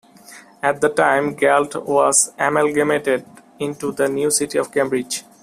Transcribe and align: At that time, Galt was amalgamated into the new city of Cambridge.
At 0.63 0.81
that 0.81 0.95
time, 0.95 1.35
Galt 1.35 1.75
was 1.75 2.33
amalgamated 2.39 3.23
into 3.59 3.91
the 3.91 4.09
new 4.09 4.31
city 4.31 4.57
of 4.57 4.71
Cambridge. 4.71 5.23